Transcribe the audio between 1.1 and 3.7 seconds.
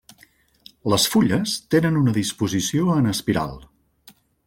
fulles tenen una disposició en espiral.